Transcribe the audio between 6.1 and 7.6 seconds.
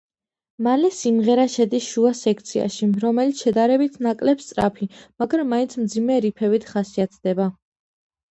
რიფებით ხასიათდება.